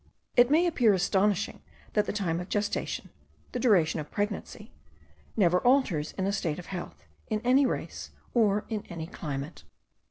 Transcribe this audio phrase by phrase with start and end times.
[0.35, 1.61] It may appear astonishing,
[1.93, 3.11] that the time of gestation
[3.51, 4.71] the duration of pregnancy,
[5.37, 9.63] never alters in a state of health, in any race, or in any climate.